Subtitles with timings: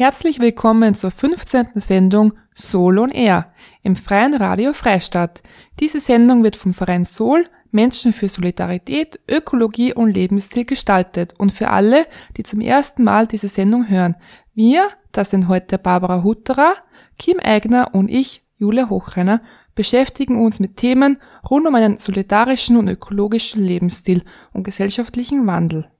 [0.00, 1.72] Herzlich willkommen zur 15.
[1.74, 3.52] Sendung Soul on Air
[3.82, 5.42] im Freien Radio Freistadt.
[5.78, 11.68] Diese Sendung wird vom Verein Sol Menschen für Solidarität, Ökologie und Lebensstil gestaltet und für
[11.68, 12.06] alle,
[12.38, 14.16] die zum ersten Mal diese Sendung hören.
[14.54, 16.76] Wir, das sind heute Barbara Hutterer,
[17.18, 19.42] Kim Eigner und ich, Julia Hochreiner,
[19.74, 21.18] beschäftigen uns mit Themen
[21.50, 24.22] rund um einen solidarischen und ökologischen Lebensstil
[24.54, 25.90] und gesellschaftlichen Wandel.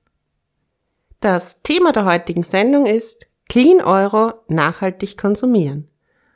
[1.21, 5.89] Das Thema der heutigen Sendung ist Clean Euro nachhaltig konsumieren.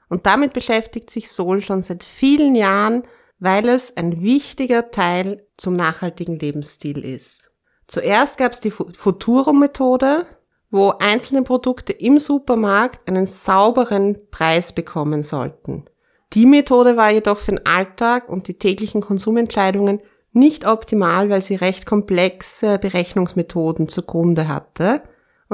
[0.08, 3.04] Und damit beschäftigt sich Sol schon seit vielen Jahren,
[3.38, 7.52] weil es ein wichtiger Teil zum nachhaltigen Lebensstil ist.
[7.86, 10.26] Zuerst gab es die Futuro-Methode,
[10.72, 15.84] wo einzelne Produkte im Supermarkt einen sauberen Preis bekommen sollten.
[16.32, 20.00] Die Methode war jedoch für den Alltag und die täglichen Konsumentscheidungen
[20.32, 25.02] nicht optimal, weil sie recht komplexe Berechnungsmethoden zugrunde hatte.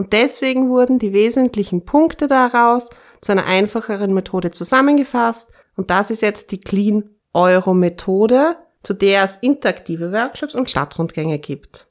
[0.01, 2.89] Und deswegen wurden die wesentlichen Punkte daraus
[3.20, 9.25] zu einer einfacheren Methode zusammengefasst und das ist jetzt die Clean Euro Methode, zu der
[9.25, 11.89] es interaktive Workshops und Stadtrundgänge gibt.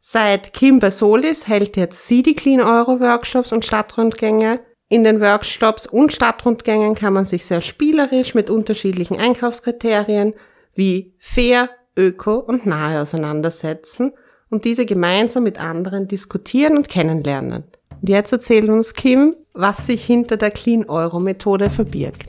[0.00, 4.58] Seit Kim Solis hält jetzt sie die Clean Euro Workshops und Stadtrundgänge.
[4.88, 10.34] In den Workshops und Stadtrundgängen kann man sich sehr spielerisch mit unterschiedlichen Einkaufskriterien
[10.74, 14.12] wie fair, öko und nahe auseinandersetzen
[14.54, 17.64] und diese gemeinsam mit anderen diskutieren und kennenlernen.
[18.00, 22.28] Und jetzt erzählt uns Kim, was sich hinter der Clean Euro Methode verbirgt.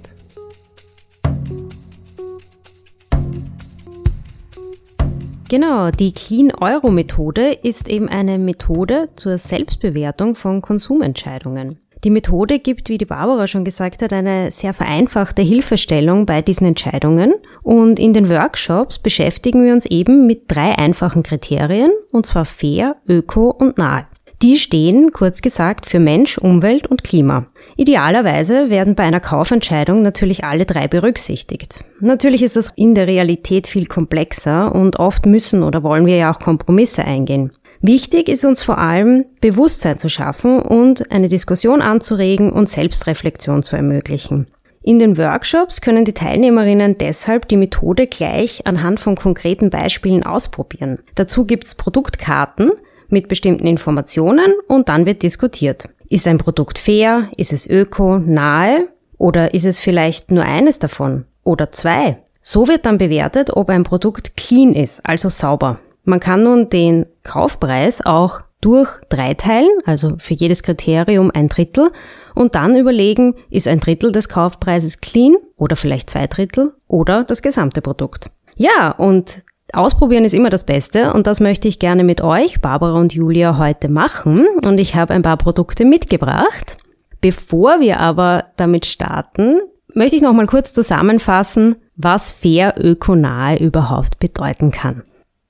[5.50, 11.80] Genau, die Clean Euro Methode ist eben eine Methode zur Selbstbewertung von Konsumentscheidungen.
[12.04, 16.68] Die Methode gibt, wie die Barbara schon gesagt hat, eine sehr vereinfachte Hilfestellung bei diesen
[16.68, 17.34] Entscheidungen.
[17.64, 22.98] Und in den Workshops beschäftigen wir uns eben mit drei einfachen Kriterien, und zwar fair,
[23.08, 24.06] öko und nahe.
[24.42, 27.48] Die stehen, kurz gesagt, für Mensch, Umwelt und Klima.
[27.78, 31.86] Idealerweise werden bei einer Kaufentscheidung natürlich alle drei berücksichtigt.
[32.02, 36.34] Natürlich ist das in der Realität viel komplexer und oft müssen oder wollen wir ja
[36.34, 37.54] auch Kompromisse eingehen.
[37.82, 43.76] Wichtig ist uns vor allem, Bewusstsein zu schaffen und eine Diskussion anzuregen und Selbstreflexion zu
[43.76, 44.48] ermöglichen.
[44.82, 51.00] In den Workshops können die Teilnehmerinnen deshalb die Methode gleich anhand von konkreten Beispielen ausprobieren.
[51.16, 52.72] Dazu gibt's Produktkarten,
[53.10, 55.90] mit bestimmten Informationen und dann wird diskutiert.
[56.10, 57.30] Ist ein Produkt fair?
[57.38, 58.88] Ist es öko, nahe?
[59.18, 61.26] Oder ist es vielleicht nur eines davon?
[61.44, 62.18] Oder zwei?
[62.42, 65.80] So wird dann bewertet, ob ein Produkt clean ist, also sauber.
[66.06, 71.92] Man kann nun den Kaufpreis auch durch drei teilen, also für jedes Kriterium ein Drittel,
[72.34, 77.42] und dann überlegen, ist ein Drittel des Kaufpreises clean oder vielleicht zwei Drittel oder das
[77.42, 78.32] gesamte Produkt.
[78.56, 79.44] Ja, und
[79.74, 83.58] Ausprobieren ist immer das Beste und das möchte ich gerne mit euch, Barbara und Julia,
[83.58, 84.46] heute machen.
[84.64, 86.78] Und ich habe ein paar Produkte mitgebracht.
[87.20, 89.60] Bevor wir aber damit starten,
[89.94, 95.02] möchte ich noch mal kurz zusammenfassen, was fair ökonahe überhaupt bedeuten kann.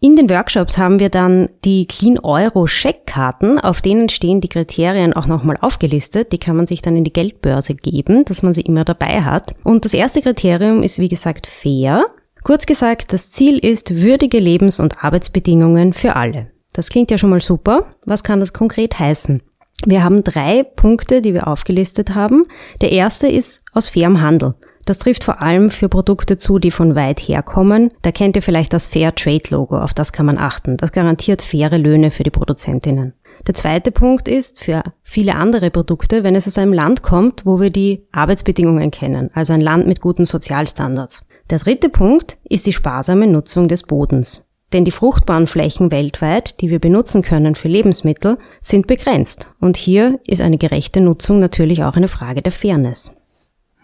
[0.05, 5.13] In den Workshops haben wir dann die Clean Euro Scheckkarten, auf denen stehen die Kriterien
[5.13, 6.31] auch nochmal aufgelistet.
[6.31, 9.55] Die kann man sich dann in die Geldbörse geben, dass man sie immer dabei hat.
[9.63, 12.05] Und das erste Kriterium ist wie gesagt fair.
[12.43, 16.51] Kurz gesagt, das Ziel ist würdige Lebens- und Arbeitsbedingungen für alle.
[16.73, 17.87] Das klingt ja schon mal super.
[18.05, 19.41] Was kann das konkret heißen?
[19.87, 22.43] Wir haben drei Punkte, die wir aufgelistet haben.
[22.79, 24.53] Der erste ist aus fairem Handel.
[24.85, 27.91] Das trifft vor allem für Produkte zu, die von weit herkommen.
[28.03, 30.78] Da kennt ihr vielleicht das Fair Trade Logo, auf das kann man achten.
[30.78, 33.13] Das garantiert faire Löhne für die Produzentinnen.
[33.47, 37.59] Der zweite Punkt ist für viele andere Produkte, wenn es aus einem Land kommt, wo
[37.59, 41.26] wir die Arbeitsbedingungen kennen, also ein Land mit guten Sozialstandards.
[41.49, 44.46] Der dritte Punkt ist die sparsame Nutzung des Bodens.
[44.73, 49.49] Denn die fruchtbaren Flächen weltweit, die wir benutzen können für Lebensmittel, sind begrenzt.
[49.59, 53.11] Und hier ist eine gerechte Nutzung natürlich auch eine Frage der Fairness.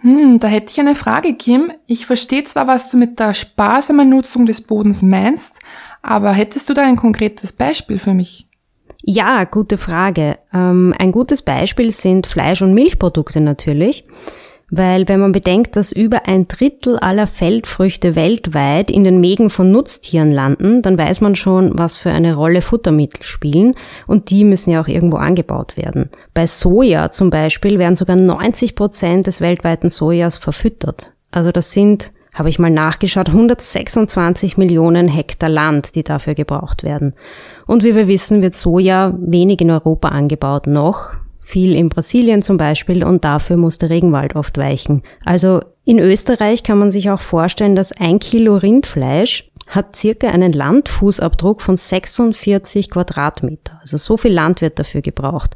[0.01, 1.71] Hm, da hätte ich eine Frage, Kim.
[1.85, 5.59] Ich verstehe zwar, was du mit der sparsamen Nutzung des Bodens meinst,
[6.01, 8.47] aber hättest du da ein konkretes Beispiel für mich?
[9.03, 10.37] Ja, gute Frage.
[10.53, 14.05] Ähm, ein gutes Beispiel sind Fleisch- und Milchprodukte natürlich.
[14.73, 19.69] Weil wenn man bedenkt, dass über ein Drittel aller Feldfrüchte weltweit in den Mägen von
[19.69, 23.75] Nutztieren landen, dann weiß man schon, was für eine Rolle Futtermittel spielen
[24.07, 26.09] und die müssen ja auch irgendwo angebaut werden.
[26.33, 31.11] Bei Soja zum Beispiel werden sogar 90 Prozent des weltweiten Sojas verfüttert.
[31.31, 37.13] Also das sind habe ich mal nachgeschaut, 126 Millionen Hektar Land, die dafür gebraucht werden.
[37.67, 41.15] Und wie wir wissen, wird Soja wenig in Europa angebaut noch,
[41.51, 45.03] viel in Brasilien zum Beispiel und dafür muss der Regenwald oft weichen.
[45.25, 50.53] Also in Österreich kann man sich auch vorstellen, dass ein Kilo Rindfleisch hat circa einen
[50.53, 53.79] Landfußabdruck von 46 Quadratmeter.
[53.81, 55.55] Also so viel Land wird dafür gebraucht.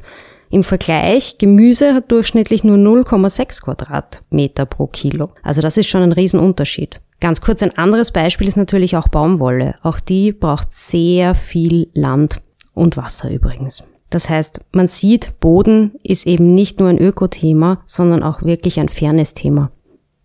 [0.50, 5.30] Im Vergleich, Gemüse hat durchschnittlich nur 0,6 Quadratmeter pro Kilo.
[5.42, 7.00] Also das ist schon ein Riesenunterschied.
[7.20, 9.76] Ganz kurz ein anderes Beispiel ist natürlich auch Baumwolle.
[9.82, 12.42] Auch die braucht sehr viel Land
[12.74, 13.82] und Wasser übrigens.
[14.16, 18.88] Das heißt, man sieht, Boden ist eben nicht nur ein Ökothema, sondern auch wirklich ein
[18.88, 19.72] Fairness-Thema.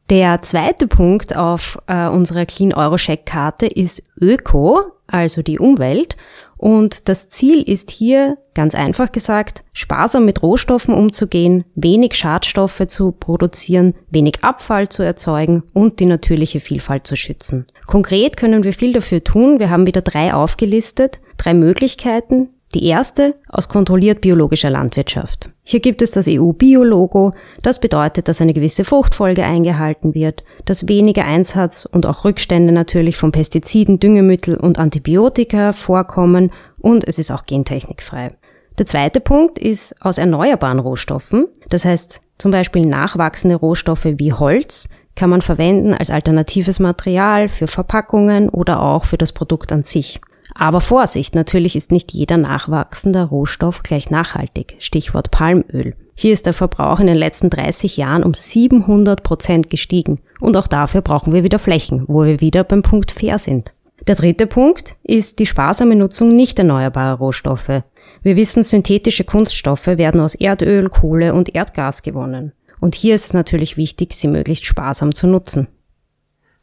[0.10, 6.16] Der zweite Punkt auf äh, unserer Clean Euro Check Karte ist Öko, also die Umwelt.
[6.56, 13.12] Und das Ziel ist hier, ganz einfach gesagt, sparsam mit Rohstoffen umzugehen, wenig Schadstoffe zu
[13.12, 17.68] produzieren, wenig Abfall zu erzeugen und die natürliche Vielfalt zu schützen.
[17.88, 19.60] Konkret können wir viel dafür tun.
[19.60, 25.50] Wir haben wieder drei aufgelistet, drei Möglichkeiten, die erste aus kontrolliert biologischer Landwirtschaft.
[25.64, 27.34] Hier gibt es das EU-Bio-Logo.
[27.62, 33.18] Das bedeutet, dass eine gewisse Fruchtfolge eingehalten wird, dass weniger Einsatz und auch Rückstände natürlich
[33.18, 38.32] von Pestiziden, Düngemittel und Antibiotika vorkommen und es ist auch gentechnikfrei.
[38.80, 41.46] Der zweite Punkt ist aus erneuerbaren Rohstoffen.
[41.70, 47.68] Das heißt, zum Beispiel nachwachsende Rohstoffe wie Holz kann man verwenden als alternatives Material für
[47.68, 50.20] Verpackungen oder auch für das Produkt an sich.
[50.54, 54.76] Aber Vorsicht, natürlich ist nicht jeder nachwachsende Rohstoff gleich nachhaltig.
[54.80, 55.96] Stichwort Palmöl.
[56.16, 60.20] Hier ist der Verbrauch in den letzten 30 Jahren um 700 Prozent gestiegen.
[60.40, 63.74] Und auch dafür brauchen wir wieder Flächen, wo wir wieder beim Punkt fair sind.
[64.08, 67.84] Der dritte Punkt ist die sparsame Nutzung nicht erneuerbarer Rohstoffe.
[68.24, 72.52] Wir wissen, synthetische Kunststoffe werden aus Erdöl, Kohle und Erdgas gewonnen.
[72.80, 75.68] Und hier ist es natürlich wichtig, sie möglichst sparsam zu nutzen.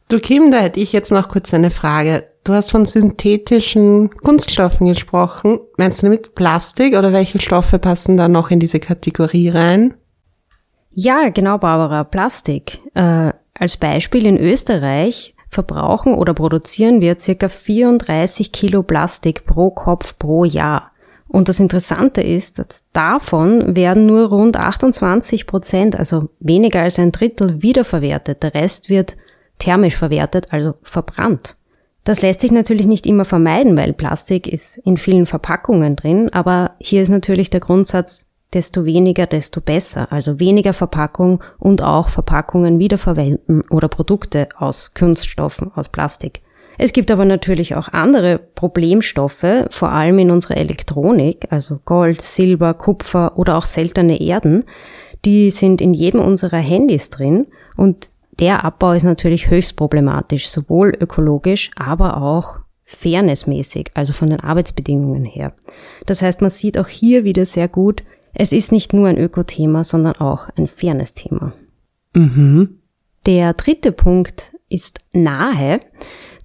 [0.09, 2.23] Du Kim, da hätte ich jetzt noch kurz eine Frage.
[2.43, 5.59] Du hast von synthetischen Kunststoffen gesprochen.
[5.77, 9.93] Meinst du damit Plastik oder welche Stoffe passen da noch in diese Kategorie rein?
[10.89, 12.79] Ja, genau, Barbara, Plastik.
[12.95, 20.17] Äh, als Beispiel in Österreich verbrauchen oder produzieren wir circa 34 Kilo Plastik pro Kopf
[20.17, 20.91] pro Jahr.
[21.27, 27.11] Und das Interessante ist, dass davon werden nur rund 28 Prozent, also weniger als ein
[27.11, 28.41] Drittel, wiederverwertet.
[28.41, 29.15] Der Rest wird
[29.59, 31.55] thermisch verwertet, also verbrannt.
[32.03, 36.71] Das lässt sich natürlich nicht immer vermeiden, weil Plastik ist in vielen Verpackungen drin, aber
[36.79, 40.11] hier ist natürlich der Grundsatz, desto weniger, desto besser.
[40.11, 46.41] Also weniger Verpackung und auch Verpackungen wiederverwenden oder Produkte aus Kunststoffen, aus Plastik.
[46.77, 52.73] Es gibt aber natürlich auch andere Problemstoffe, vor allem in unserer Elektronik, also Gold, Silber,
[52.73, 54.63] Kupfer oder auch seltene Erden.
[55.25, 58.09] Die sind in jedem unserer Handys drin und
[58.39, 65.25] der Abbau ist natürlich höchst problematisch, sowohl ökologisch, aber auch fairnessmäßig, also von den Arbeitsbedingungen
[65.25, 65.53] her.
[66.05, 68.03] Das heißt, man sieht auch hier wieder sehr gut,
[68.33, 71.53] es ist nicht nur ein Ökothema, sondern auch ein Fairness-Thema.
[72.13, 72.79] Mhm.
[73.25, 75.79] Der dritte Punkt ist nahe.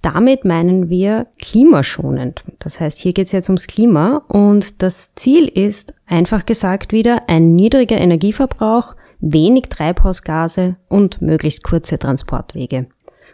[0.01, 2.43] Damit meinen wir klimaschonend.
[2.59, 7.27] Das heißt, hier geht es jetzt ums Klima und das Ziel ist einfach gesagt wieder
[7.27, 12.87] ein niedriger Energieverbrauch, wenig Treibhausgase und möglichst kurze Transportwege.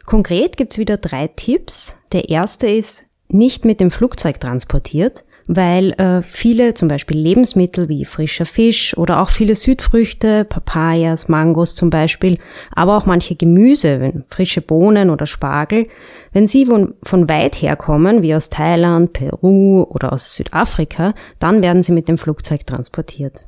[0.06, 1.96] Konkret gibt's wieder drei Tipps.
[2.12, 8.06] Der erste ist, nicht mit dem Flugzeug transportiert, weil äh, viele zum Beispiel Lebensmittel wie
[8.06, 12.38] frischer Fisch oder auch viele Südfrüchte, Papayas, Mangos zum Beispiel,
[12.72, 15.88] aber auch manche Gemüse, frische Bohnen oder Spargel,
[16.32, 21.62] wenn sie von, von weit her kommen, wie aus Thailand, Peru oder aus Südafrika, dann
[21.64, 23.46] werden sie mit dem Flugzeug transportiert.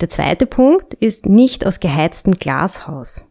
[0.00, 3.26] Der zweite Punkt ist nicht aus geheiztem Glashaus.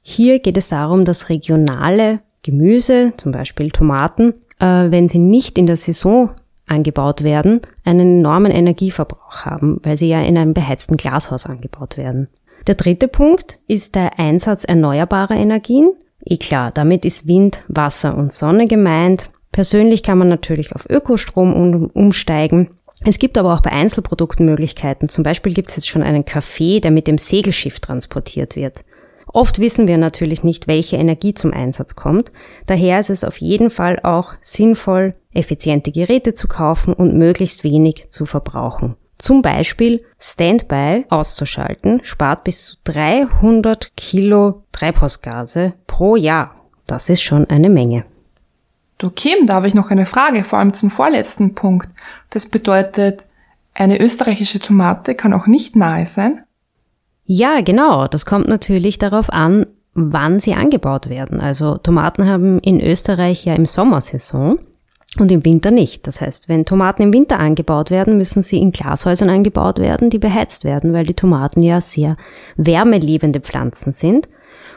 [0.00, 5.66] Hier geht es darum, dass regionale Gemüse, zum Beispiel Tomaten, äh, wenn sie nicht in
[5.66, 6.30] der Saison
[6.66, 12.28] angebaut werden, einen enormen Energieverbrauch haben, weil sie ja in einem beheizten Glashaus angebaut werden.
[12.66, 15.90] Der dritte Punkt ist der Einsatz erneuerbarer Energien.
[16.24, 19.30] Eh klar, damit ist Wind, Wasser und Sonne gemeint.
[19.52, 22.70] Persönlich kann man natürlich auf Ökostrom umsteigen.
[23.06, 25.08] Es gibt aber auch bei Einzelprodukten Möglichkeiten.
[25.08, 28.84] Zum Beispiel gibt es jetzt schon einen Kaffee, der mit dem Segelschiff transportiert wird.
[29.26, 32.32] Oft wissen wir natürlich nicht, welche Energie zum Einsatz kommt.
[32.66, 38.10] Daher ist es auf jeden Fall auch sinnvoll, effiziente Geräte zu kaufen und möglichst wenig
[38.10, 38.96] zu verbrauchen.
[39.18, 46.54] Zum Beispiel Standby auszuschalten spart bis zu 300 Kilo Treibhausgase pro Jahr.
[46.86, 48.04] Das ist schon eine Menge.
[49.10, 51.88] Kim, da habe ich noch eine Frage, vor allem zum vorletzten Punkt.
[52.30, 53.26] Das bedeutet,
[53.74, 56.42] eine österreichische Tomate kann auch nicht nahe sein?
[57.24, 58.06] Ja, genau.
[58.06, 61.40] Das kommt natürlich darauf an, wann sie angebaut werden.
[61.40, 64.58] Also Tomaten haben in Österreich ja im Sommersaison
[65.18, 66.06] und im Winter nicht.
[66.06, 70.18] Das heißt, wenn Tomaten im Winter angebaut werden, müssen sie in Glashäusern angebaut werden, die
[70.18, 72.16] beheizt werden, weil die Tomaten ja sehr
[72.56, 74.28] wärmeliebende Pflanzen sind.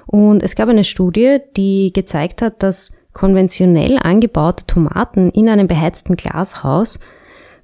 [0.05, 6.15] Und es gab eine Studie, die gezeigt hat, dass konventionell angebaute Tomaten in einem beheizten
[6.15, 6.99] Glashaus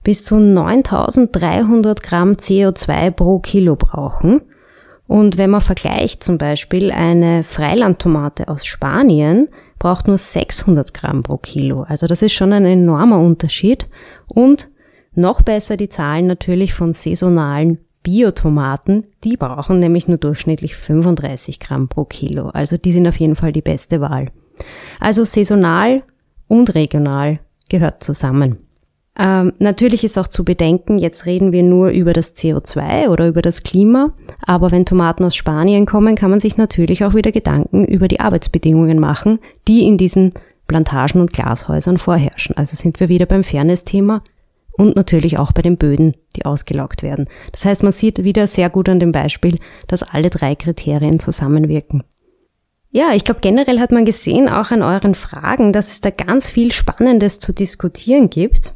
[0.03, 4.41] bis zu 9300 Gramm CO2 pro Kilo brauchen.
[5.05, 11.37] Und wenn man vergleicht zum Beispiel eine Freilandtomate aus Spanien, braucht nur 600 Gramm pro
[11.37, 11.83] Kilo.
[11.83, 13.85] Also das ist schon ein enormer Unterschied.
[14.27, 14.69] Und
[15.13, 21.89] noch besser die Zahlen natürlich von saisonalen Biotomaten, die brauchen nämlich nur durchschnittlich 35 Gramm
[21.89, 22.49] pro Kilo.
[22.49, 24.31] Also die sind auf jeden Fall die beste Wahl.
[24.99, 26.03] Also saisonal
[26.47, 28.57] und regional gehört zusammen.
[29.17, 33.43] Ähm, natürlich ist auch zu bedenken, jetzt reden wir nur über das CO2 oder über
[33.43, 37.85] das Klima, aber wenn Tomaten aus Spanien kommen, kann man sich natürlich auch wieder Gedanken
[37.85, 40.31] über die Arbeitsbedingungen machen, die in diesen
[40.65, 42.57] Plantagen und Glashäusern vorherrschen.
[42.57, 44.23] Also sind wir wieder beim Fairness-Thema
[44.71, 47.25] und natürlich auch bei den Böden, die ausgelaugt werden.
[47.51, 52.03] Das heißt, man sieht wieder sehr gut an dem Beispiel, dass alle drei Kriterien zusammenwirken.
[52.95, 56.51] Ja, ich glaube, generell hat man gesehen, auch an euren Fragen, dass es da ganz
[56.51, 58.75] viel Spannendes zu diskutieren gibt.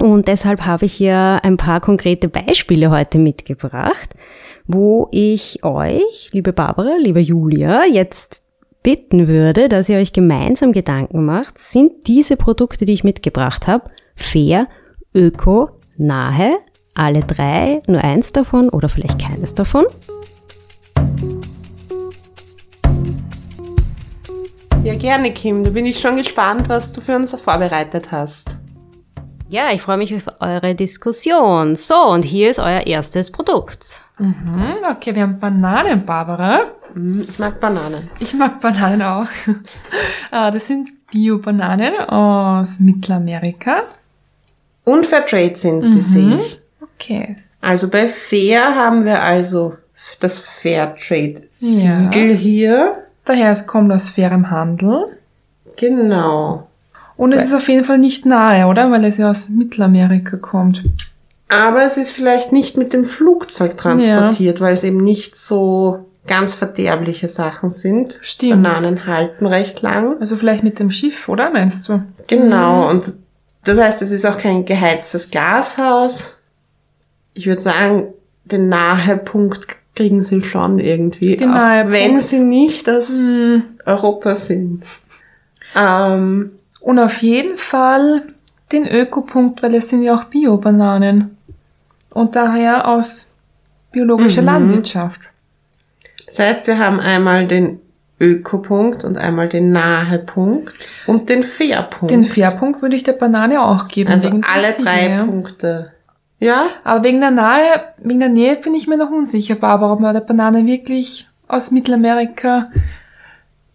[0.00, 4.10] Und deshalb habe ich hier ein paar konkrete Beispiele heute mitgebracht,
[4.66, 8.42] wo ich euch, liebe Barbara, liebe Julia, jetzt
[8.82, 13.88] bitten würde, dass ihr euch gemeinsam Gedanken macht, sind diese Produkte, die ich mitgebracht habe,
[14.16, 14.66] fair,
[15.14, 16.56] öko, nahe,
[16.96, 19.84] alle drei, nur eins davon oder vielleicht keines davon?
[24.84, 25.64] Ja, gerne, Kim.
[25.64, 28.58] Da bin ich schon gespannt, was du für uns vorbereitet hast.
[29.48, 31.76] Ja, ich freue mich auf eure Diskussion.
[31.76, 34.02] So, und hier ist euer erstes Produkt.
[34.18, 36.60] Mhm, okay, wir haben Bananen, Barbara.
[36.94, 38.10] Mhm, ich mag Bananen.
[38.20, 39.26] Ich mag Bananen auch.
[40.30, 43.82] Ah, das sind Bio-Bananen aus Mittelamerika.
[44.82, 46.00] Und Fairtrade sind sie, Mhm.
[46.00, 46.60] sehe ich.
[46.82, 47.36] Okay.
[47.60, 49.76] Also bei Fair haben wir also
[50.18, 53.03] das Fairtrade-Siegel hier.
[53.24, 55.06] Daher, es kommt aus fairem Handel.
[55.76, 56.68] Genau.
[57.16, 58.90] Und es ist auf jeden Fall nicht nahe, oder?
[58.90, 60.82] Weil es ja aus Mittelamerika kommt.
[61.48, 66.54] Aber es ist vielleicht nicht mit dem Flugzeug transportiert, weil es eben nicht so ganz
[66.54, 68.18] verderbliche Sachen sind.
[68.22, 68.64] Stimmt.
[68.64, 70.16] Bananen halten recht lang.
[70.20, 71.50] Also vielleicht mit dem Schiff, oder?
[71.50, 72.02] Meinst du?
[72.26, 72.88] Genau.
[72.88, 73.14] Und
[73.64, 76.38] das heißt, es ist auch kein geheiztes Glashaus.
[77.34, 78.08] Ich würde sagen,
[78.44, 81.36] den Nahepunkt kriegen sie schon irgendwie.
[81.36, 81.88] Den auch.
[81.90, 83.10] Wenn sie nicht aus
[83.86, 84.82] Europa sind.
[85.76, 88.22] Ähm, Und auf jeden Fall
[88.72, 91.36] den Ökopunkt, weil es sind ja auch Bio-Bananen.
[92.10, 93.32] Und daher aus
[93.92, 94.46] biologischer Mhm.
[94.48, 95.20] Landwirtschaft.
[96.26, 97.80] das heißt, wir haben einmal den
[98.20, 102.10] Ökopunkt und einmal den Nahepunkt und den Fairpunkt.
[102.12, 104.10] Den Fairpunkt würde ich der Banane auch geben.
[104.10, 105.24] also alle drei ja.
[105.24, 105.92] Punkte.
[106.44, 106.66] Ja?
[106.84, 107.62] Aber wegen der Nahe,
[107.98, 111.70] wegen der Nähe bin ich mir noch unsicher, Barbara, ob man der Banane wirklich aus
[111.70, 112.66] Mittelamerika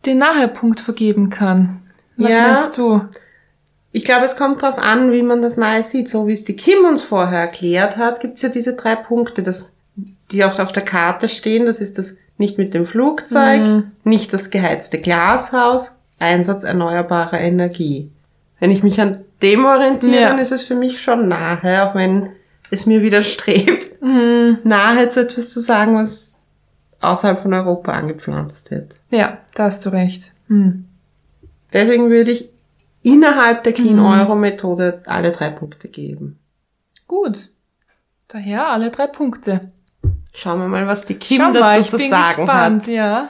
[0.06, 1.82] den Nahepunkt vergeben kann.
[2.18, 2.48] Was Ja.
[2.48, 3.02] meinst du?
[3.92, 6.10] Ich glaube, es kommt darauf an, wie man das nahe sieht.
[6.10, 9.74] So wie es die Kim uns vorher erklärt hat, gibt's ja diese drei Punkte, das,
[10.32, 11.66] die auch auf der Karte stehen.
[11.66, 13.92] Das ist das nicht mit dem Flugzeug, Mhm.
[14.04, 18.12] nicht das geheizte Glashaus, Einsatz erneuerbarer Energie.
[18.60, 20.30] Wenn ich mich an dem orientiere, Ja.
[20.30, 22.30] dann ist es für mich schon nahe, auch wenn
[22.72, 24.60] es mir widerstrebt, Mhm.
[24.64, 26.34] nahe zu etwas zu sagen, was
[27.02, 28.96] außerhalb von Europa angepflanzt wird.
[29.10, 30.34] Ja, da hast du recht.
[30.48, 30.86] Hm.
[31.74, 32.50] Deswegen würde ich
[33.04, 33.76] innerhalb der Mhm.
[33.76, 36.40] Clean Euro Methode alle drei Punkte geben.
[37.08, 37.50] Gut.
[38.28, 39.62] Daher alle drei Punkte.
[40.34, 41.16] Schauen wir mal, was die
[41.54, 42.88] dazu mal, ich zu sagen gespannt, hat.
[42.90, 43.30] ja.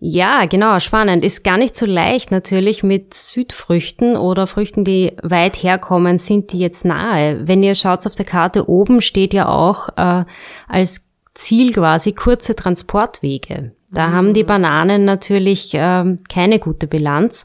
[0.00, 1.24] Ja, genau, spannend.
[1.24, 6.60] Ist gar nicht so leicht natürlich mit Südfrüchten oder Früchten, die weit herkommen, sind die
[6.60, 7.48] jetzt nahe.
[7.48, 10.24] Wenn ihr schaut auf der Karte oben, steht ja auch äh,
[10.68, 13.72] als Ziel quasi kurze Transportwege.
[13.90, 17.44] Da haben die Bananen natürlich ähm, keine gute Bilanz.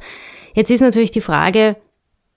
[0.53, 1.77] Jetzt ist natürlich die Frage,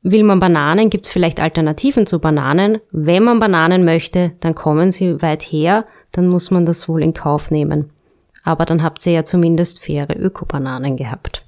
[0.03, 0.89] will man Bananen?
[0.89, 2.79] Gibt es vielleicht Alternativen zu Bananen?
[2.93, 7.13] Wenn man Bananen möchte, dann kommen sie weit her, dann muss man das wohl in
[7.13, 7.91] Kauf nehmen.
[8.47, 11.45] Aber dann habt ihr ja zumindest faire Ökobananen gehabt.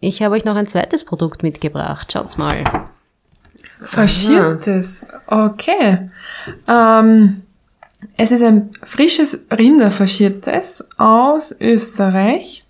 [0.00, 2.10] Ich habe euch noch ein zweites Produkt mitgebracht.
[2.10, 2.88] Schaut's mal.
[3.82, 5.06] Faschiertes.
[5.26, 6.10] Okay.
[6.66, 7.42] Ähm,
[8.16, 12.64] es ist ein frisches Rinderfaschiertes aus Österreich,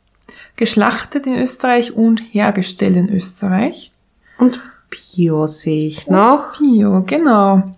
[0.57, 3.93] geschlachtet in Österreich und hergestellt in Österreich.
[4.39, 4.61] Und
[4.91, 6.59] Bio sehe ich noch.
[6.59, 7.77] Bio, genau.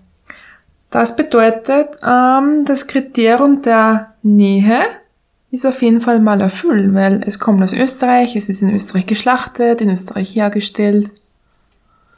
[0.89, 4.87] Das bedeutet, ähm, das Kriterium der Nähe
[5.51, 9.07] ist auf jeden Fall mal erfüllt, weil es kommt aus Österreich, es ist in Österreich
[9.07, 11.11] geschlachtet, in Österreich hergestellt.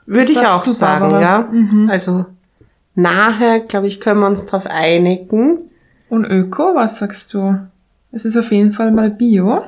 [0.06, 1.49] Würde ich auch du, sagen, ja.
[1.50, 1.88] Mhm.
[1.88, 2.26] Also
[2.94, 5.58] nahe, glaube ich, können wir uns darauf einigen.
[6.08, 7.56] Und Öko, was sagst du?
[8.10, 9.62] Es ist auf jeden Fall mal Bio,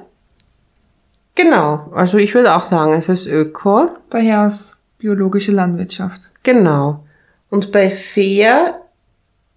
[1.35, 1.91] Genau.
[1.95, 3.91] Also ich würde auch sagen, es ist Öko.
[4.11, 6.31] daher aus biologische Landwirtschaft.
[6.43, 7.05] Genau.
[7.51, 8.82] Und bei Fair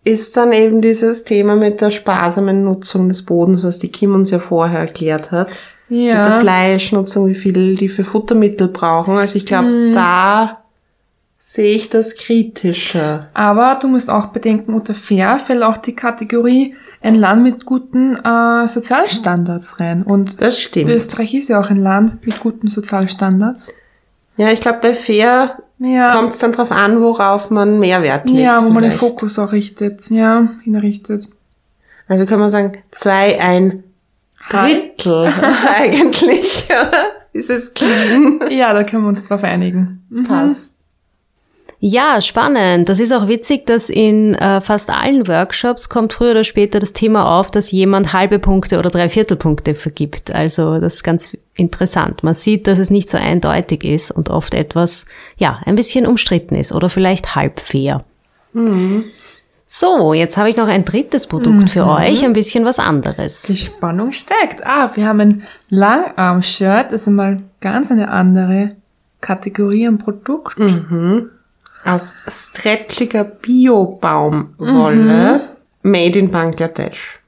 [0.06, 4.32] ist dann eben dieses Thema mit der sparsamen Nutzung des Bodens, was die Kim uns
[4.32, 5.50] ja vorher erklärt hat.
[5.90, 9.18] Mit der Ja, Fleischnutzung, wie viel die für Futtermittel brauchen.
[9.18, 9.94] Also ich glaube, Mhm.
[9.94, 10.62] da
[11.38, 13.28] sehe ich das kritischer.
[13.34, 18.16] aber du musst auch bedenken, unter fair fällt auch die Kategorie ein Land mit guten
[18.16, 20.02] äh, Sozialstandards rein.
[20.04, 20.90] Und Das stimmt.
[20.90, 23.74] Österreich ist ja auch ein Land mit guten Sozialstandards.
[24.38, 28.30] Ja, ich glaube, bei Fair Ja, kommt es dann drauf an, worauf man mehr Wert
[28.30, 28.40] legt.
[28.40, 29.00] ja wo man den vielleicht.
[29.00, 30.10] Fokus auch richtet.
[30.10, 31.28] Ja, hinrichtet.
[32.08, 33.84] Also kann man sagen, zwei, ein
[34.50, 35.34] Drittel
[35.80, 36.66] eigentlich.
[36.70, 36.92] oder?
[37.34, 38.40] Ist es clean?
[38.50, 40.06] Ja, da können wir uns drauf einigen.
[40.10, 40.24] Mhm.
[40.24, 40.75] Passt.
[41.88, 42.90] Ja, spannend.
[42.90, 46.94] Das ist auch witzig, dass in äh, fast allen Workshops kommt früher oder später das
[46.94, 50.34] Thema auf, dass jemand halbe Punkte oder Dreiviertelpunkte vergibt.
[50.34, 52.24] Also das ist ganz interessant.
[52.24, 55.06] Man sieht, dass es nicht so eindeutig ist und oft etwas,
[55.38, 58.04] ja, ein bisschen umstritten ist oder vielleicht halb fair.
[59.68, 63.44] So, jetzt habe ich noch ein drittes Produkt für euch, ein bisschen was anderes.
[63.44, 64.66] Die Spannung steigt.
[64.66, 66.88] Ah, wir haben ein Langarm-Shirt.
[66.92, 68.70] Das ist mal ganz eine andere
[69.22, 70.58] Kategorie an Produkt.
[71.86, 75.42] Aus stretchiger Bio-Baumwolle,
[75.84, 77.20] made in Bangladesch.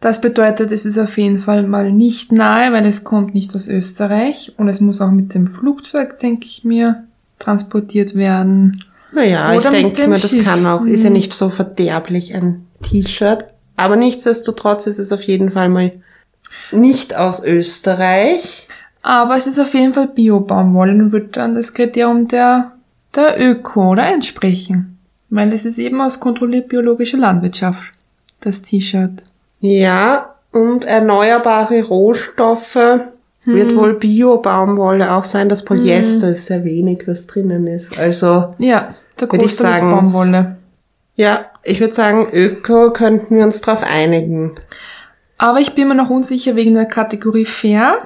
[0.00, 3.68] Das bedeutet, es ist auf jeden Fall mal nicht nahe, weil es kommt nicht aus
[3.68, 7.04] Österreich und es muss auch mit dem Flugzeug, denke ich mir,
[7.38, 8.78] transportiert werden.
[9.12, 10.44] Naja, ich Oder mit denke mir, das Schiff.
[10.44, 13.46] kann auch, ist ja nicht so verderblich ein T-Shirt.
[13.76, 15.92] Aber nichtsdestotrotz ist es auf jeden Fall mal
[16.70, 18.68] nicht aus Österreich.
[19.02, 22.72] Aber es ist auf jeden Fall Bio-Baumwolle und wird dann das Kriterium der,
[23.16, 24.98] der Öko oder entsprechen.
[25.30, 27.82] Weil es ist eben aus kontrolliert biologischer Landwirtschaft,
[28.40, 29.24] das T-Shirt.
[29.60, 32.78] Ja, und erneuerbare Rohstoffe
[33.44, 35.48] wird wohl Bio-Baumwolle auch sein.
[35.48, 37.98] Das Polyester ist sehr wenig, das drinnen ist.
[37.98, 40.56] Also, Ja, der Würde ich Großteil ist sagen, Baumwolle.
[41.16, 44.54] ja, ich würde sagen, Öko könnten wir uns drauf einigen.
[45.36, 47.96] Aber ich bin mir noch unsicher wegen der Kategorie fair.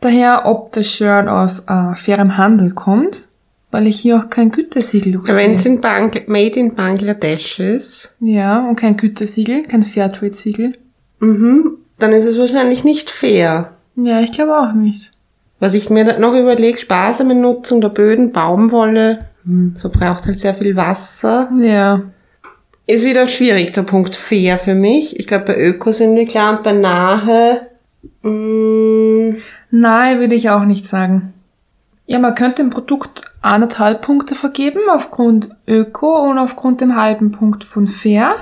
[0.00, 3.28] Daher, ob das Shirt aus äh, fairem Handel kommt,
[3.72, 5.72] weil ich hier auch kein Gütesiegel Ja, Wenn es sehe.
[5.72, 10.74] in Bangl made in Bangladesch ist, Ja, und kein Gütesiegel, kein Fairtrade-Siegel.
[11.18, 13.72] mhm, dann ist es wahrscheinlich nicht fair.
[13.96, 15.10] Ja, ich glaube auch nicht.
[15.60, 20.54] Was ich mir noch überlege, sparsame Nutzung der Böden, Baumwolle, hm, so braucht halt sehr
[20.54, 21.50] viel Wasser.
[21.60, 22.02] Ja.
[22.88, 25.18] Ist wieder schwierig, der Punkt fair für mich.
[25.20, 27.68] Ich glaube, bei Öko sind wir klar und bei Nahe,
[28.22, 29.36] mh,
[29.70, 31.32] Nahe würde ich auch nicht sagen.
[32.06, 37.64] Ja, man könnte dem Produkt anderthalb Punkte vergeben aufgrund Öko und aufgrund dem halben Punkt
[37.64, 38.34] von Fair.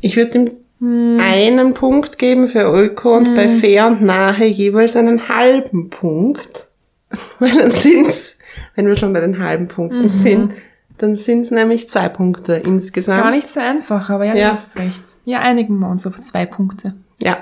[0.00, 5.28] ich würde ihm einen Punkt geben für Öko und bei fair und Nahe jeweils einen
[5.28, 6.66] halben Punkt.
[7.38, 8.38] Weil dann sind's,
[8.74, 10.52] wenn wir schon bei den halben Punkten sind,
[10.98, 13.22] dann sind's nämlich zwei Punkte insgesamt.
[13.22, 14.46] Gar nicht so einfach, aber ja, Ja.
[14.48, 15.02] du hast recht.
[15.24, 16.94] Ja, einigen wir uns auf zwei Punkte.
[17.22, 17.36] Ja,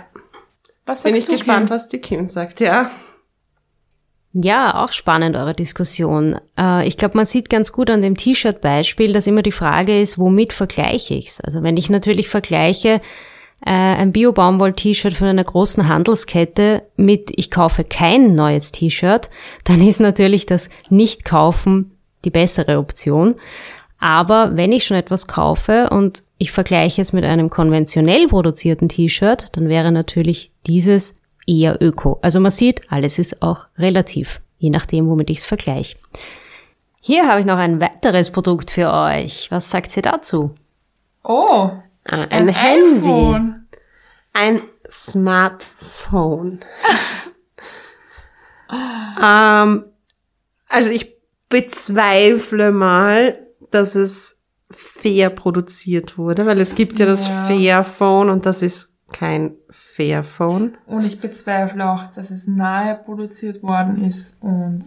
[0.84, 1.70] Was bin sagst ich du, gespannt, Kim?
[1.70, 2.90] was die Kim sagt, ja.
[4.32, 6.38] Ja, auch spannend, eure Diskussion.
[6.56, 10.18] Äh, ich glaube, man sieht ganz gut an dem T-Shirt-Beispiel, dass immer die Frage ist,
[10.18, 11.40] womit vergleiche ich's?
[11.40, 13.00] Also wenn ich natürlich vergleiche
[13.66, 19.30] äh, ein Bio-Baumwoll-T-Shirt von einer großen Handelskette mit ich kaufe kein neues T-Shirt,
[19.64, 21.90] dann ist natürlich das Nicht-Kaufen
[22.24, 23.34] die bessere Option.
[23.98, 29.56] Aber wenn ich schon etwas kaufe und ich vergleiche es mit einem konventionell produzierten T-Shirt,
[29.56, 31.16] dann wäre natürlich dieses
[31.50, 32.18] eher öko.
[32.22, 35.96] Also man sieht, alles ist auch relativ, je nachdem, womit ich es vergleiche.
[37.02, 39.50] Hier habe ich noch ein weiteres Produkt für euch.
[39.50, 40.54] Was sagt ihr dazu?
[41.24, 41.70] Oh,
[42.04, 42.98] Ah, ein, Handy.
[43.06, 43.66] iPhone.
[44.32, 44.60] Ein
[44.90, 46.60] Smartphone.
[49.22, 49.84] ähm,
[50.68, 51.14] also ich
[51.48, 53.38] bezweifle mal,
[53.70, 54.38] dass es
[54.70, 57.46] fair produziert wurde, weil es gibt ja das Ja.
[57.46, 60.76] Fairphone und das ist kein Fairphone.
[60.86, 64.82] Und ich bezweifle auch, dass es nahe produziert worden ist und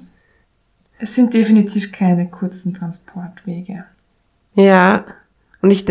[0.99, 3.85] es sind definitiv keine kurzen Transportwege.
[4.55, 5.03] Ja.
[5.61, 5.85] Und ich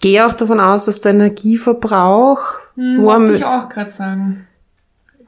[0.00, 2.40] gehe auch davon aus, dass der Energieverbrauch
[2.74, 4.46] Hm, wo wollte ich auch gerade sagen.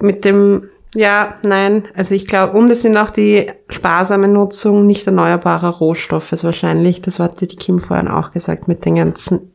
[0.00, 5.06] mit dem, ja, nein, also ich glaube, und es sind auch die sparsame Nutzung nicht
[5.06, 9.51] erneuerbarer Rohstoffe ist wahrscheinlich, das hatte die Kim vorhin auch gesagt, mit den ganzen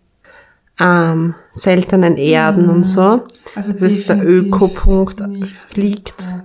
[0.80, 3.24] ähm, seltenen Erden und so.
[3.56, 6.14] Also Das ist der Ökopunkt nicht liegt.
[6.22, 6.44] Ja.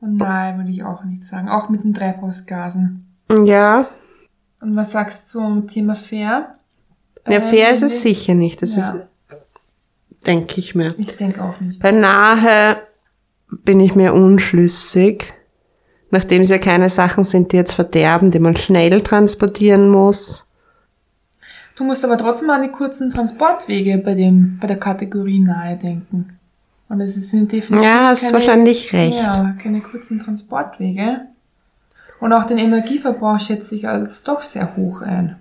[0.00, 1.48] Und nein, würde ich auch nicht sagen.
[1.48, 3.06] Auch mit den Treibhausgasen.
[3.44, 3.86] Ja,
[4.60, 6.54] Und was sagst du zum Thema Fair?
[7.28, 8.82] ja, Beim fair ist es sicher nicht, das Ja.
[8.82, 8.94] ist,
[10.26, 10.90] denke ich mir.
[10.98, 11.80] Ich denke auch nicht.
[11.82, 12.76] Bei nahe
[13.64, 15.32] bin ich mir unschlüssig,
[16.10, 20.46] nachdem es ja keine Sachen sind, die jetzt verderben, die man schnell transportieren muss.
[21.80, 26.28] Du musst aber trotzdem an die kurzen Transportwege bei dem, bei der Kategorie nahe denken.
[26.90, 29.18] Und es sind definitiv Ja, hast wahrscheinlich recht.
[29.18, 31.22] Ja, keine kurzen Transportwege.
[32.20, 35.36] Und auch den Energieverbrauch schätze ich als doch sehr hoch ein.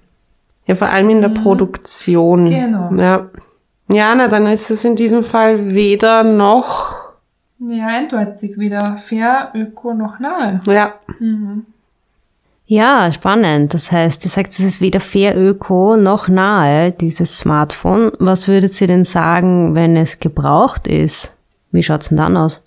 [0.66, 2.46] Ja, vor allem in der Produktion.
[2.46, 2.50] Mhm.
[2.52, 2.90] Genau.
[2.96, 3.30] Ja.
[3.92, 7.10] ja, na, dann ist es in diesem Fall weder noch,
[7.60, 10.62] Ja, eindeutig weder fair, öko noch nahe.
[10.68, 10.94] ja,
[12.72, 13.74] Ja, spannend.
[13.74, 18.12] Das heißt, ihr sagt, es ist weder fair öko noch nahe, dieses Smartphone.
[18.20, 21.36] Was würdet ihr denn sagen, wenn es gebraucht ist?
[21.72, 22.62] Wie schaut's denn dann aus?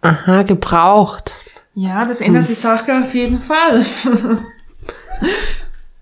[0.00, 1.34] aha, gebraucht.
[1.74, 3.84] Ja, das ändert die Sache auf jeden Fall.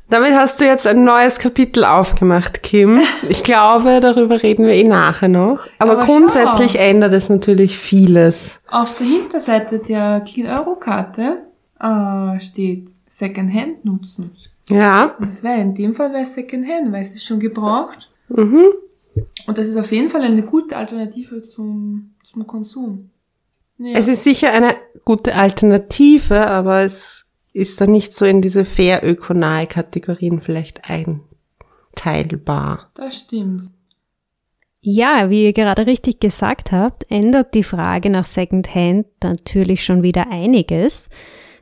[0.08, 3.00] Damit hast du jetzt ein neues Kapitel aufgemacht, Kim.
[3.28, 5.66] Ich glaube, darüber reden wir eh nachher noch.
[5.80, 6.78] Aber, Aber grundsätzlich schau.
[6.78, 8.60] ändert es natürlich vieles.
[8.70, 11.38] Auf der Hinterseite der Clean Euro Karte
[11.80, 14.30] äh, steht Secondhand nutzen.
[14.68, 18.10] Ja, Und das wäre in dem Fall wäre Secondhand, weil es ist schon gebraucht.
[18.28, 18.64] mhm.
[19.46, 23.08] Und das ist auf jeden Fall eine gute Alternative zum, zum Konsum.
[23.78, 23.94] Ja.
[23.94, 24.74] Es ist sicher eine
[25.06, 30.82] gute Alternative, aber es ist dann nicht so in diese fair ökonahe Kategorien vielleicht
[31.94, 32.90] einteilbar.
[32.94, 33.62] das stimmt.
[34.80, 40.30] Ja, wie ihr gerade richtig gesagt habt, ändert die Frage nach Secondhand natürlich schon wieder
[40.30, 41.08] einiges.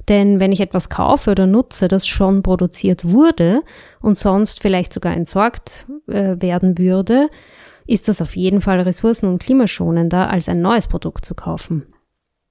[0.08, 3.62] Denn wenn ich etwas kaufe oder nutze, das schon produziert wurde
[4.00, 7.28] und sonst vielleicht sogar entsorgt äh, werden würde,
[7.86, 11.86] ist das auf jeden Fall ressourcen- und klimaschonender, als ein neues Produkt zu kaufen.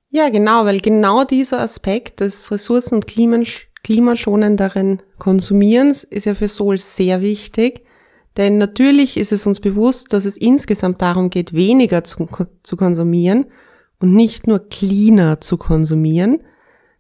[0.09, 6.47] Ja, genau, weil genau dieser Aspekt des ressourcen- und klimasch klimaschonenderen Konsumierens ist ja für
[6.47, 7.83] Sol sehr wichtig.
[8.37, 12.27] Denn natürlich ist es uns bewusst, dass es insgesamt darum geht, weniger zu,
[12.63, 13.47] zu konsumieren
[13.99, 16.43] und nicht nur cleaner zu konsumieren.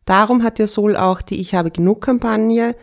[0.05, 2.75] Darum hat ja Sol auch die Ich habe genug Kampagne,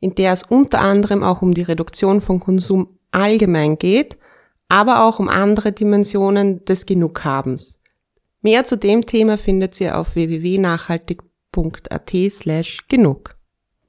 [0.00, 4.18] in der es unter anderem auch um die Reduktion von Konsum allgemein geht,
[4.68, 7.80] aber auch um andere Dimensionen des Genughabens.
[8.42, 13.36] Mehr zu dem Thema findet ihr auf www.nachhaltig.at slash genug.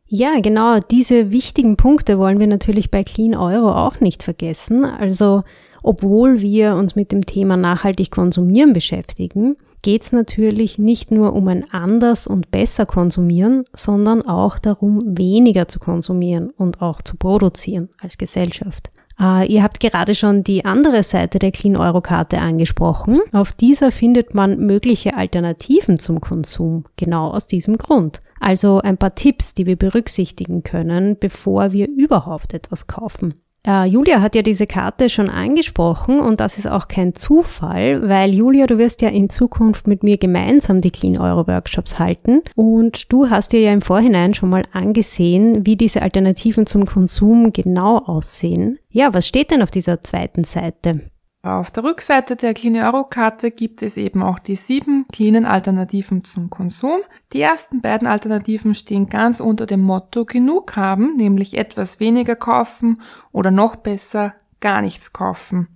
[0.10, 4.86] Ja, genau, diese wichtigen Punkte wollen wir natürlich bei Clean Euro auch nicht vergessen.
[4.86, 5.44] Also,
[5.88, 11.48] obwohl wir uns mit dem Thema nachhaltig konsumieren beschäftigen, geht es natürlich nicht nur um
[11.48, 17.90] ein anders und besser konsumieren, sondern auch darum, weniger zu konsumieren und auch zu produzieren
[18.02, 18.92] als Gesellschaft.
[19.20, 23.20] Äh, ihr habt gerade schon die andere Seite der Clean Euro Karte angesprochen.
[23.32, 28.22] Auf dieser findet man mögliche Alternativen zum Konsum, genau aus diesem Grund.
[28.40, 33.36] Also ein paar Tipps, die wir berücksichtigen können, bevor wir überhaupt etwas kaufen.
[33.68, 38.34] Äh, Julia hat ja diese Karte schon angesprochen und das ist auch kein Zufall, weil
[38.34, 43.12] Julia, du wirst ja in Zukunft mit mir gemeinsam die Clean Euro Workshops halten und
[43.12, 47.98] du hast dir ja im Vorhinein schon mal angesehen, wie diese Alternativen zum Konsum genau
[47.98, 48.80] aussehen.
[48.90, 51.02] Ja, was steht denn auf dieser zweiten Seite?
[51.48, 56.26] Auf der Rückseite der Clean Euro Karte gibt es eben auch die sieben cleanen Alternativen
[56.26, 57.00] zum Konsum.
[57.32, 63.02] Die ersten beiden Alternativen stehen ganz unter dem Motto genug haben, nämlich etwas weniger kaufen
[63.32, 65.70] oder noch besser gar nichts kaufen.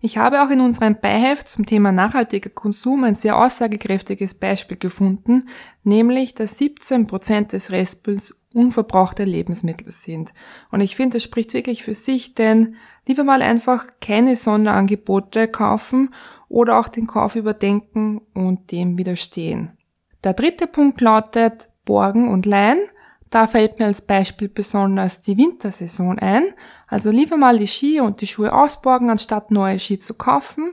[0.00, 5.50] Ich habe auch in unserem Beiheft zum Thema nachhaltiger Konsum ein sehr aussagekräftiges Beispiel gefunden,
[5.84, 10.32] nämlich dass 17 Prozent des Restmülls unverbrauchte Lebensmittel sind.
[10.70, 16.12] Und ich finde, das spricht wirklich für sich, denn lieber mal einfach keine Sonderangebote kaufen
[16.48, 19.78] oder auch den Kauf überdenken und dem widerstehen.
[20.24, 22.80] Der dritte Punkt lautet Borgen und Leihen.
[23.30, 26.52] Da fällt mir als Beispiel besonders die Wintersaison ein.
[26.88, 30.72] Also lieber mal die Ski und die Schuhe ausborgen, anstatt neue Ski zu kaufen.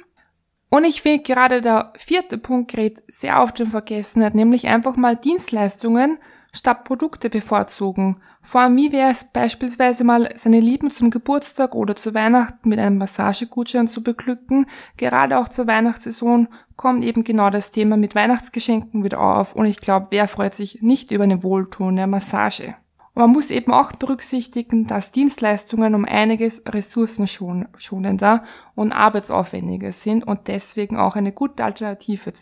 [0.69, 5.15] Und ich finde gerade der vierte Punkt gerät sehr auf den Vergessenheit, nämlich einfach mal
[5.15, 6.17] Dienstleistungen
[6.57, 8.17] statt Produkte bevorzugen.
[8.41, 12.79] Vor allem, wie wäre es beispielsweise mal, seine Lieben zum Geburtstag oder zu Weihnachten mit
[12.79, 14.65] einem Massagegutschein zu beglücken.
[14.97, 19.79] Gerade auch zur Weihnachtssaison kommt eben genau das Thema mit Weihnachtsgeschenken wieder auf und ich
[19.79, 22.75] glaube, wer freut sich nicht über eine wohltuende Massage?
[23.13, 28.43] Man muss eben auch berücksichtigen, dass Dienstleistungen um einiges ressourcenschonender
[28.75, 32.33] und arbeitsaufwendiger sind und deswegen auch eine gute Alternative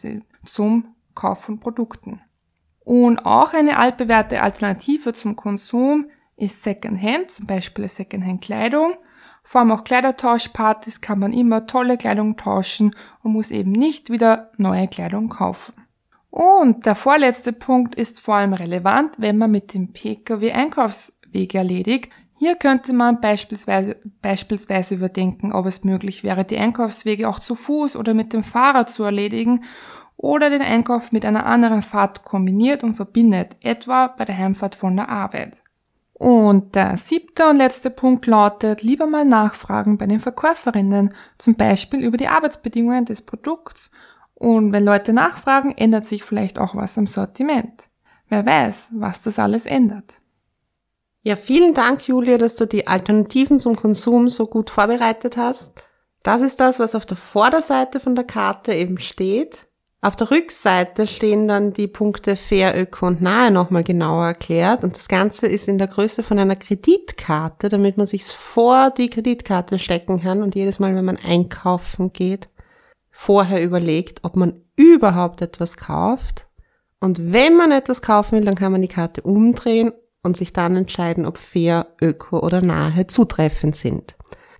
[0.45, 2.19] zum Kauf von Produkten.
[2.85, 6.05] Und auch eine altbewährte Alternative zum Konsum
[6.37, 8.93] ist Secondhand, zum Beispiel Secondhand-Kleidung.
[9.43, 14.51] Vor allem auch Kleidertauschpartys kann man immer tolle Kleidung tauschen und muss eben nicht wieder
[14.57, 15.73] neue Kleidung kaufen.
[16.29, 22.11] Und der vorletzte Punkt ist vor allem relevant, wenn man mit dem Pkw Einkaufsweg erledigt.
[22.37, 27.95] Hier könnte man beispielsweise, beispielsweise überdenken, ob es möglich wäre, die Einkaufswege auch zu Fuß
[27.95, 29.61] oder mit dem Fahrrad zu erledigen
[30.17, 34.95] oder den Einkauf mit einer anderen Fahrt kombiniert und verbindet, etwa bei der Heimfahrt von
[34.95, 35.63] der Arbeit.
[36.13, 42.01] Und der siebte und letzte Punkt lautet, lieber mal nachfragen bei den Verkäuferinnen, zum Beispiel
[42.01, 43.91] über die Arbeitsbedingungen des Produkts
[44.35, 47.89] und wenn Leute nachfragen, ändert sich vielleicht auch was am Sortiment.
[48.29, 50.21] Wer weiß, was das alles ändert.
[51.21, 55.81] Ja, vielen Dank, Julia, dass du die Alternativen zum Konsum so gut vorbereitet hast.
[56.21, 59.67] Das ist das, was auf der Vorderseite von der Karte eben steht.
[60.05, 64.83] Auf der Rückseite stehen dann die Punkte fair, öko und nahe nochmal genauer erklärt.
[64.83, 69.09] Und das Ganze ist in der Größe von einer Kreditkarte, damit man sich's vor die
[69.09, 72.49] Kreditkarte stecken kann und jedes Mal, wenn man einkaufen geht,
[73.09, 76.45] vorher überlegt, ob man überhaupt etwas kauft.
[76.99, 79.91] Und wenn man etwas kaufen will, dann kann man die Karte umdrehen
[80.21, 84.15] und sich dann entscheiden, ob fair, öko oder nahe zutreffend sind.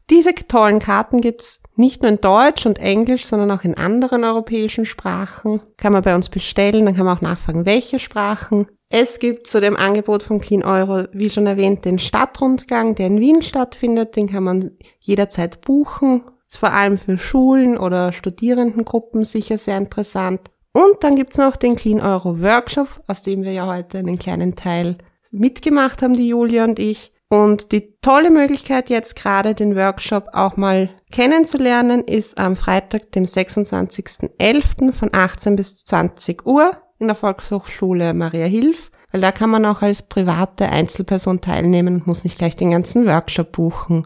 [0.10, 4.86] Diese tollen Karten gibt's nicht nur in Deutsch und Englisch, sondern auch in anderen europäischen
[4.86, 5.62] Sprachen.
[5.78, 8.68] Kann man bei uns bestellen, dann kann man auch nachfragen, welche Sprachen.
[8.90, 13.20] Es gibt zu dem Angebot von Clean Euro, wie schon erwähnt, den Stadtrundgang, der in
[13.20, 14.16] Wien stattfindet.
[14.16, 16.24] Den kann man jederzeit buchen
[16.56, 20.42] ist vor allem für Schulen oder Studierendengruppen sicher sehr interessant.
[20.72, 24.56] Und dann gibt's noch den Clean Euro Workshop, aus dem wir ja heute einen kleinen
[24.56, 24.98] Teil
[25.32, 27.12] mitgemacht haben, die Julia und ich.
[27.30, 33.24] Und die tolle Möglichkeit jetzt gerade den Workshop auch mal kennenzulernen ist am Freitag, dem
[33.24, 34.92] 26.11.
[34.92, 39.82] von 18 bis 20 Uhr in der Volkshochschule Maria Hilf, weil da kann man auch
[39.82, 44.06] als private Einzelperson teilnehmen und muss nicht gleich den ganzen Workshop buchen.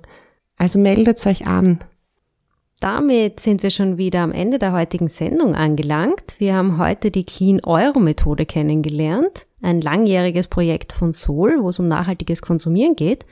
[0.57, 1.79] Also meldet euch an.
[2.79, 6.35] Damit sind wir schon wieder am Ende der heutigen Sendung angelangt.
[6.37, 11.79] Wir haben heute die Clean Euro Methode kennengelernt, ein langjähriges Projekt von Sol, wo es
[11.79, 13.25] um nachhaltiges Konsumieren geht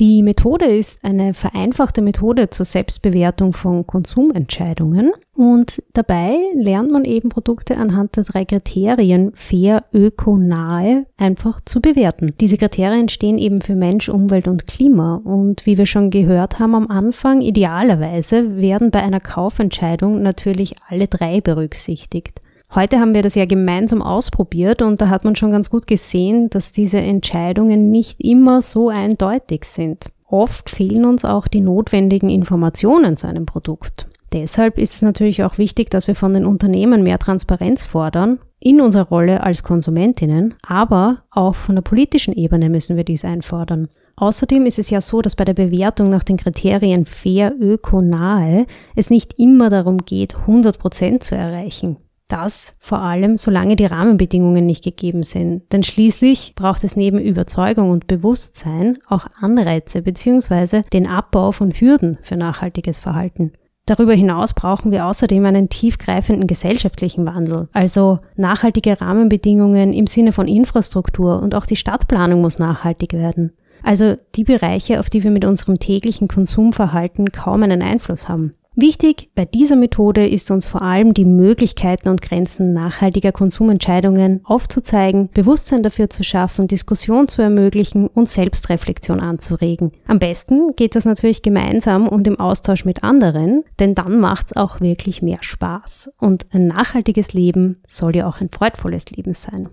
[0.00, 7.28] die Methode ist eine vereinfachte Methode zur Selbstbewertung von Konsumentscheidungen und dabei lernt man eben
[7.28, 12.34] Produkte anhand der drei Kriterien fair, öko, nahe einfach zu bewerten.
[12.40, 16.74] Diese Kriterien stehen eben für Mensch, Umwelt und Klima und wie wir schon gehört haben
[16.74, 22.40] am Anfang, idealerweise werden bei einer Kaufentscheidung natürlich alle drei berücksichtigt.
[22.74, 26.50] Heute haben wir das ja gemeinsam ausprobiert und da hat man schon ganz gut gesehen,
[26.50, 30.06] dass diese Entscheidungen nicht immer so eindeutig sind.
[30.26, 34.08] Oft fehlen uns auch die notwendigen Informationen zu einem Produkt.
[34.32, 38.80] Deshalb ist es natürlich auch wichtig, dass wir von den Unternehmen mehr Transparenz fordern in
[38.80, 43.86] unserer Rolle als Konsumentinnen, aber auch von der politischen Ebene müssen wir dies einfordern.
[44.16, 48.66] Außerdem ist es ja so, dass bei der Bewertung nach den Kriterien fair, öko, nahe
[48.96, 51.98] es nicht immer darum geht, 100 Prozent zu erreichen.
[52.34, 55.72] Das vor allem, solange die Rahmenbedingungen nicht gegeben sind.
[55.72, 60.82] Denn schließlich braucht es neben Überzeugung und Bewusstsein auch Anreize bzw.
[60.92, 63.52] den Abbau von Hürden für nachhaltiges Verhalten.
[63.86, 70.48] Darüber hinaus brauchen wir außerdem einen tiefgreifenden gesellschaftlichen Wandel, also nachhaltige Rahmenbedingungen im Sinne von
[70.48, 73.52] Infrastruktur und auch die Stadtplanung muss nachhaltig werden.
[73.84, 78.54] Also die Bereiche, auf die wir mit unserem täglichen Konsumverhalten kaum einen Einfluss haben.
[78.76, 85.28] Wichtig bei dieser Methode ist uns vor allem die Möglichkeiten und Grenzen nachhaltiger Konsumentscheidungen aufzuzeigen,
[85.32, 89.92] Bewusstsein dafür zu schaffen, Diskussion zu ermöglichen und Selbstreflexion anzuregen.
[90.08, 94.80] Am besten geht das natürlich gemeinsam und im Austausch mit anderen, denn dann macht's auch
[94.80, 96.10] wirklich mehr Spaß.
[96.18, 99.68] Und ein nachhaltiges Leben soll ja auch ein freudvolles Leben sein.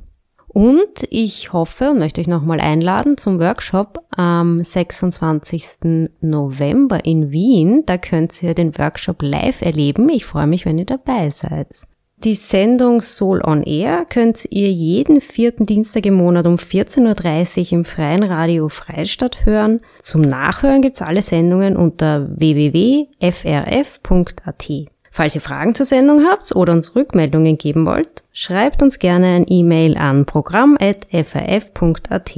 [0.53, 6.09] Und ich hoffe und möchte euch nochmal einladen zum Workshop am 26.
[6.19, 7.83] November in Wien.
[7.85, 10.09] Da könnt ihr den Workshop live erleben.
[10.09, 11.87] Ich freue mich, wenn ihr dabei seid.
[12.25, 17.71] Die Sendung Soul on Air könnt ihr jeden vierten Dienstag im Monat um 14.30 Uhr
[17.71, 19.79] im freien Radio Freistadt hören.
[20.01, 23.11] Zum Nachhören gibt's alle Sendungen unter www.frf.at.
[25.11, 29.45] Falls ihr Fragen zur Sendung habt oder uns Rückmeldungen geben wollt, schreibt uns gerne ein
[29.47, 32.35] E-Mail an programm.frf.at.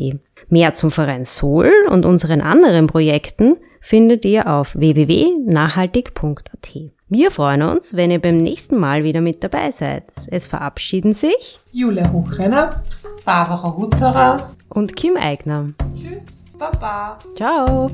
[0.50, 6.74] Mehr zum Verein Sol und unseren anderen Projekten findet ihr auf www.nachhaltig.at.
[7.10, 10.06] Wir freuen uns, wenn ihr beim nächsten Mal wieder mit dabei seid.
[10.28, 12.82] Es verabschieden sich Julia Hochrenner.
[13.24, 14.38] Barbara Hutterer.
[14.70, 15.68] und Kim Eigner.
[15.96, 16.46] Tschüss.
[16.58, 17.20] Baba.
[17.36, 17.92] Ciao!